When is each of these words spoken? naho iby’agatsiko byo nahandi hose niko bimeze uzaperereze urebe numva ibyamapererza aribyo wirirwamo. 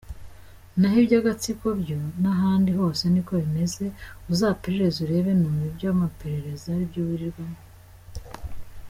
naho 0.79 0.97
iby’agatsiko 1.03 1.65
byo 1.81 1.99
nahandi 2.21 2.69
hose 2.79 3.03
niko 3.13 3.33
bimeze 3.43 3.85
uzaperereze 4.31 4.97
urebe 5.05 5.31
numva 5.39 5.63
ibyamapererza 5.71 6.67
aribyo 6.73 7.01
wirirwamo. 7.07 7.59